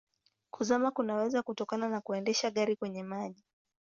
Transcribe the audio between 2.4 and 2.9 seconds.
gari